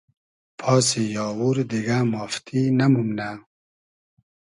[0.59, 3.29] پاسی آوور دیگۂ مافتی نئمومنۂ